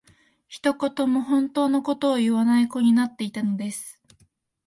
[0.47, 4.01] 一言も本当の事を言わない子になっていたのです